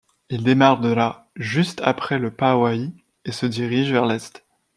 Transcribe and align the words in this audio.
Il 0.31 0.43
démarre 0.43 0.79
de 0.79 0.89
la' 0.91 1.27
juste 1.35 1.79
après 1.85 2.17
le 2.17 2.31
Pauahi 2.31 2.91
et 3.23 3.31
se 3.31 3.45
dirige 3.45 3.91
vers 3.91 4.07
l'est. 4.07 4.43